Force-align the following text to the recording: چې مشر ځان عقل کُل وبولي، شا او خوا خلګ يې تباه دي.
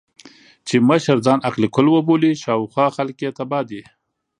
چې 0.67 0.75
مشر 0.89 1.15
ځان 1.25 1.39
عقل 1.49 1.63
کُل 1.75 1.85
وبولي، 1.91 2.31
شا 2.41 2.51
او 2.59 2.63
خوا 2.71 2.87
خلګ 2.95 3.17
يې 3.23 3.29
تباه 3.37 3.63
دي. 3.69 3.81